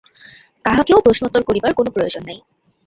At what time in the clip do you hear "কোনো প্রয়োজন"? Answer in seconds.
1.73-2.23